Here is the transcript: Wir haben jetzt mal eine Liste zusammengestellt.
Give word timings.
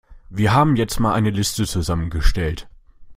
Wir 0.31 0.51
haben 0.51 0.77
jetzt 0.77 0.99
mal 0.99 1.13
eine 1.13 1.29
Liste 1.29 1.67
zusammengestellt. 1.67 2.67